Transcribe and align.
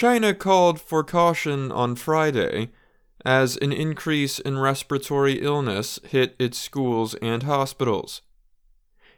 China 0.00 0.32
called 0.32 0.80
for 0.80 1.04
caution 1.04 1.70
on 1.70 1.94
Friday 1.94 2.70
as 3.22 3.58
an 3.58 3.70
increase 3.70 4.38
in 4.38 4.58
respiratory 4.58 5.42
illness 5.42 6.00
hit 6.08 6.34
its 6.38 6.58
schools 6.58 7.14
and 7.16 7.42
hospitals. 7.42 8.22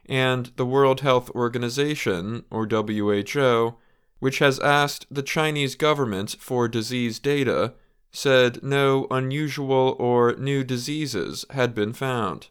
And 0.07 0.51
the 0.57 0.67
World 0.67 1.03
Health 1.03 1.31
Organization, 1.37 2.45
or 2.51 2.67
WHO, 2.67 3.77
which 4.19 4.41
has 4.41 4.59
asked 4.59 5.07
the 5.09 5.23
Chinese 5.23 5.77
government 5.77 6.35
for 6.41 6.67
disease 6.67 7.21
data, 7.21 7.75
said 8.11 8.61
no 8.65 9.07
unusual 9.09 9.95
or 10.01 10.35
new 10.35 10.65
diseases 10.65 11.45
had 11.51 11.77
been 11.77 11.93
found. 11.93 12.49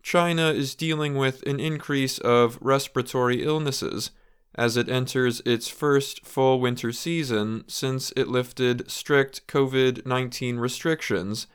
China 0.00 0.52
is 0.52 0.76
dealing 0.76 1.16
with 1.16 1.42
an 1.42 1.58
increase 1.58 2.18
of 2.18 2.56
respiratory 2.60 3.42
illnesses 3.42 4.12
as 4.54 4.76
it 4.76 4.88
enters 4.88 5.40
its 5.46 5.68
first 5.68 6.26
full 6.26 6.60
winter 6.60 6.92
season 6.92 7.64
since 7.66 8.12
it 8.16 8.28
lifted 8.28 8.90
strict 8.90 9.46
COVID 9.46 10.06
19 10.06 10.56
restrictions 10.56 11.46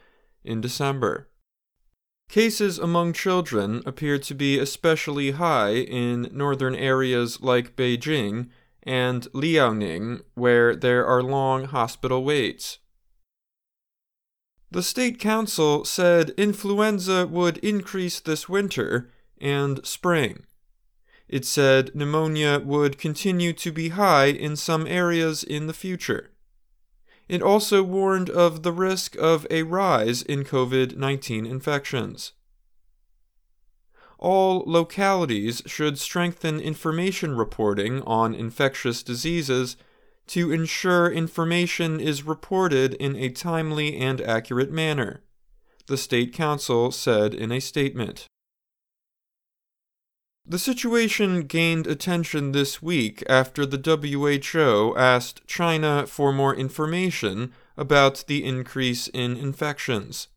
in 0.43 0.61
December. 0.61 1.27
Cases 2.29 2.79
among 2.79 3.13
children 3.13 3.81
appear 3.85 4.17
to 4.17 4.33
be 4.33 4.57
especially 4.57 5.31
high 5.31 5.75
in 5.75 6.29
northern 6.31 6.75
areas 6.75 7.41
like 7.41 7.75
Beijing 7.75 8.49
and 8.83 9.23
Liaoning, 9.33 10.21
where 10.33 10.75
there 10.75 11.05
are 11.05 11.23
long 11.23 11.65
hospital 11.65 12.23
waits. 12.23 12.79
The 14.71 14.83
State 14.83 15.19
Council 15.19 15.85
said 15.85 16.31
influenza 16.37 17.27
would 17.27 17.57
increase 17.59 18.19
this 18.19 18.49
winter 18.49 19.09
and 19.39 19.85
spring. 19.85 20.45
It 21.27 21.45
said 21.45 21.95
pneumonia 21.95 22.59
would 22.59 22.97
continue 22.97 23.53
to 23.53 23.71
be 23.71 23.89
high 23.89 24.27
in 24.27 24.55
some 24.55 24.85
areas 24.85 25.43
in 25.43 25.67
the 25.67 25.73
future. 25.73 26.31
It 27.27 27.41
also 27.41 27.81
warned 27.81 28.29
of 28.29 28.61
the 28.61 28.71
risk 28.71 29.15
of 29.15 29.47
a 29.49 29.63
rise 29.63 30.21
in 30.21 30.43
COVID 30.43 30.95
19 30.95 31.45
infections. 31.45 32.33
All 34.19 34.63
localities 34.65 35.61
should 35.65 35.97
strengthen 35.97 36.59
information 36.59 37.35
reporting 37.35 38.01
on 38.03 38.35
infectious 38.35 39.03
diseases 39.03 39.75
to 40.27 40.51
ensure 40.51 41.11
information 41.11 41.99
is 41.99 42.23
reported 42.23 42.93
in 42.95 43.15
a 43.15 43.29
timely 43.29 43.97
and 43.97 44.21
accurate 44.21 44.71
manner, 44.71 45.21
the 45.87 45.97
State 45.97 46.33
Council 46.33 46.91
said 46.91 47.33
in 47.33 47.51
a 47.51 47.59
statement. 47.59 48.27
The 50.47 50.59
situation 50.59 51.47
gained 51.47 51.87
attention 51.87 52.51
this 52.51 52.79
week 52.79 53.23
after 53.27 53.65
the 53.65 53.79
WHO 53.79 54.95
asked 54.95 55.47
China 55.47 56.05
for 56.05 56.31
more 56.31 56.55
information 56.55 57.51
about 57.75 58.25
the 58.27 58.45
increase 58.45 59.07
in 59.07 59.37
infections. 59.37 60.27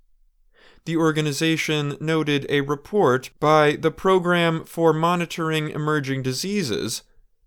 The 0.86 0.97
organization 0.97 1.98
noted 2.01 2.47
a 2.48 2.62
report 2.62 3.29
by 3.39 3.77
the 3.77 3.91
Program 3.91 4.64
for 4.64 4.95
Monitoring 4.95 5.69
Emerging 5.69 6.23
Diseases, 6.23 7.03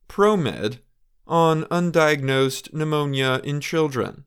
PROMED, 0.08 0.82
on 1.26 1.64
undiagnosed 1.64 2.72
pneumonia 2.74 3.42
in 3.44 3.60
children. 3.60 4.26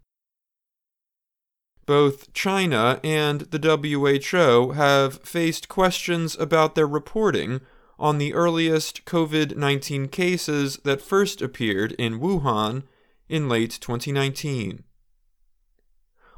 Both 1.87 2.33
China 2.33 2.99
and 3.05 3.43
the 3.43 3.61
WHO 3.61 4.73
have 4.73 5.23
faced 5.23 5.69
questions 5.69 6.37
about 6.37 6.75
their 6.75 6.89
reporting 6.89 7.61
on 7.99 8.19
the 8.19 8.35
earliest 8.35 9.05
COVID 9.05 9.57
19 9.57 10.09
cases 10.09 10.79
that 10.85 11.03
first 11.03 11.41
appeared 11.41 11.93
in 11.93 12.21
Wuhan 12.21 12.85
in 13.29 13.49
late 13.49 13.79
2019. 13.81 14.85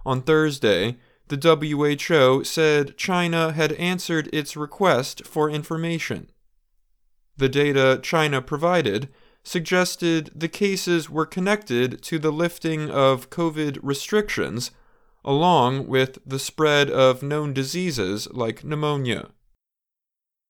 On 0.05 0.23
Thursday, 0.23 0.97
the 1.29 1.37
WHO 1.37 2.45
said 2.45 2.97
China 2.97 3.53
had 3.53 3.73
answered 3.73 4.31
its 4.33 4.57
request 4.57 5.27
for 5.27 5.51
information. 5.51 6.31
The 7.37 7.49
data 7.49 7.99
China 8.03 8.41
provided 8.41 9.09
suggested 9.43 10.31
the 10.35 10.49
cases 10.49 11.09
were 11.09 11.27
connected 11.27 12.03
to 12.03 12.19
the 12.19 12.33
lifting 12.33 12.91
of 12.91 13.31
COVID 13.31 13.79
restrictions, 13.83 14.71
along 15.25 15.87
with 15.87 16.19
the 16.27 16.39
spread 16.39 16.91
of 16.91 17.23
known 17.23 17.53
diseases 17.53 18.29
like 18.33 18.65
pneumonia. 18.65 19.31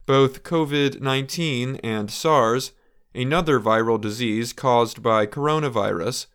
Both 0.07 0.45
COVID 0.45 1.01
19 1.01 1.77
and 1.83 2.11
SARS, 2.11 2.71
another 3.13 3.59
viral 3.59 4.01
disease 4.01 4.53
caused 4.53 5.03
by 5.03 5.27
coronavirus, 5.27 6.27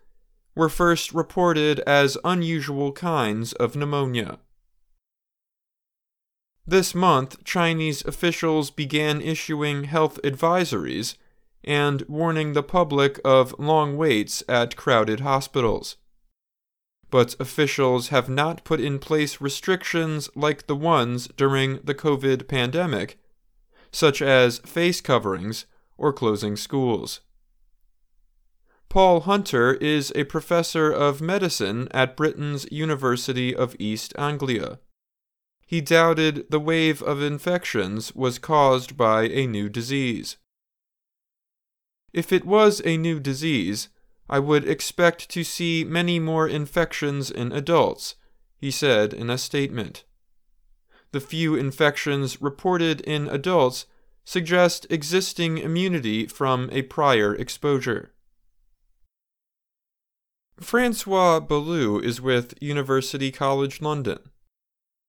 were 0.55 0.67
first 0.67 1.13
reported 1.13 1.79
as 1.81 2.17
unusual 2.25 2.91
kinds 2.91 3.53
of 3.53 3.77
pneumonia. 3.77 4.39
This 6.67 6.93
month, 6.93 7.43
Chinese 7.45 8.03
officials 8.05 8.71
began 8.71 9.21
issuing 9.21 9.85
health 9.85 10.19
advisories 10.21 11.15
and 11.63 12.03
warning 12.09 12.51
the 12.53 12.63
public 12.63 13.21
of 13.23 13.55
long 13.57 13.95
waits 13.95 14.43
at 14.49 14.75
crowded 14.75 15.21
hospitals. 15.21 15.95
But 17.09 17.35
officials 17.39 18.09
have 18.09 18.27
not 18.27 18.65
put 18.65 18.81
in 18.81 18.99
place 18.99 19.39
restrictions 19.39 20.29
like 20.35 20.67
the 20.67 20.75
ones 20.75 21.27
during 21.37 21.79
the 21.83 21.95
COVID 21.95 22.47
pandemic, 22.47 23.17
such 23.91 24.21
as 24.21 24.59
face 24.59 25.01
coverings 25.01 25.65
or 25.97 26.11
closing 26.13 26.55
schools. 26.55 27.21
Paul 28.89 29.21
Hunter 29.21 29.75
is 29.75 30.11
a 30.15 30.25
professor 30.25 30.91
of 30.91 31.21
medicine 31.21 31.87
at 31.91 32.17
Britain's 32.17 32.69
University 32.71 33.55
of 33.55 33.75
East 33.79 34.13
Anglia. 34.17 34.79
He 35.65 35.79
doubted 35.79 36.47
the 36.49 36.59
wave 36.59 37.01
of 37.01 37.21
infections 37.21 38.13
was 38.13 38.37
caused 38.37 38.97
by 38.97 39.23
a 39.29 39.47
new 39.47 39.69
disease. 39.69 40.35
If 42.11 42.33
it 42.33 42.43
was 42.43 42.81
a 42.83 42.97
new 42.97 43.21
disease, 43.21 43.87
I 44.29 44.39
would 44.39 44.67
expect 44.67 45.29
to 45.29 45.45
see 45.45 45.85
many 45.85 46.19
more 46.19 46.47
infections 46.47 47.31
in 47.31 47.53
adults, 47.53 48.15
he 48.57 48.71
said 48.71 49.13
in 49.13 49.29
a 49.29 49.37
statement. 49.37 50.03
The 51.11 51.19
few 51.19 51.55
infections 51.55 52.41
reported 52.41 53.01
in 53.01 53.27
adults 53.27 53.85
suggest 54.23 54.87
existing 54.89 55.57
immunity 55.57 56.27
from 56.27 56.69
a 56.71 56.83
prior 56.83 57.35
exposure. 57.35 58.13
Francois 60.59 61.39
Balloux 61.39 61.99
is 62.03 62.21
with 62.21 62.53
University 62.61 63.31
College 63.31 63.81
London. 63.81 64.19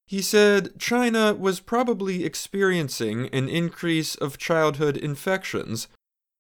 He 0.07 0.23
said 0.23 0.79
China 0.79 1.35
was 1.35 1.61
probably 1.61 2.25
experiencing 2.25 3.29
an 3.29 3.49
increase 3.49 4.15
of 4.15 4.39
childhood 4.39 4.97
infections 4.97 5.89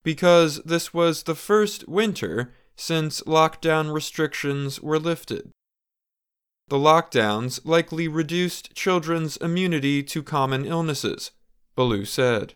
because 0.02 0.60
this 0.64 0.92
was 0.92 1.22
the 1.22 1.34
first 1.34 1.86
winter 1.88 2.52
since 2.74 3.20
lockdown 3.22 3.92
restrictions 3.92 4.80
were 4.80 4.98
lifted. 4.98 5.50
The 6.72 6.78
lockdowns 6.78 7.60
likely 7.66 8.08
reduced 8.08 8.74
children's 8.74 9.36
immunity 9.36 10.02
to 10.04 10.22
common 10.22 10.64
illnesses, 10.64 11.32
Balloux 11.76 12.06
said. 12.06 12.54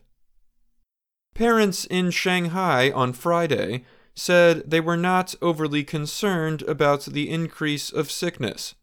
Parents 1.35 1.85
in 1.85 2.11
Shanghai 2.11 2.91
on 2.91 3.13
Friday 3.13 3.85
said 4.15 4.71
they 4.71 4.81
were 4.81 4.97
not 4.97 5.35
overly 5.43 5.85
concerned 5.85 6.63
about 6.63 7.05
the 7.05 7.29
increase 7.29 7.93
of 7.93 8.11
sickness. 8.11 8.75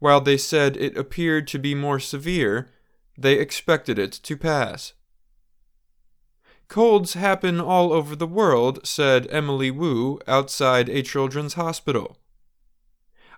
While 0.00 0.20
they 0.20 0.36
said 0.36 0.76
it 0.78 0.98
appeared 0.98 1.46
to 1.46 1.60
be 1.60 1.76
more 1.76 2.00
severe, 2.00 2.72
they 3.16 3.34
expected 3.38 4.00
it 4.00 4.10
to 4.24 4.36
pass. 4.36 4.94
Colds 6.66 7.14
happen 7.14 7.60
all 7.60 7.92
over 7.92 8.16
the 8.16 8.26
world, 8.26 8.84
said 8.84 9.28
Emily 9.30 9.70
Wu 9.70 10.18
outside 10.26 10.88
a 10.88 11.04
children's 11.04 11.54
hospital. 11.54 12.18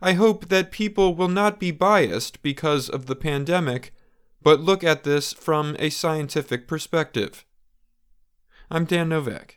I 0.00 0.12
hope 0.12 0.48
that 0.48 0.70
people 0.70 1.14
will 1.14 1.28
not 1.28 1.58
be 1.58 1.70
biased 1.70 2.42
because 2.42 2.88
of 2.88 3.06
the 3.06 3.16
pandemic, 3.16 3.92
but 4.42 4.60
look 4.60 4.84
at 4.84 5.04
this 5.04 5.32
from 5.32 5.76
a 5.78 5.90
scientific 5.90 6.68
perspective. 6.68 7.44
I'm 8.70 8.84
Dan 8.84 9.08
Novak. 9.08 9.55